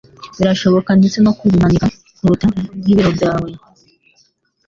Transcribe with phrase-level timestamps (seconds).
[0.37, 1.85] birashoboka ndetse no kubimanika
[2.17, 3.49] kurukuta rwibiro byawe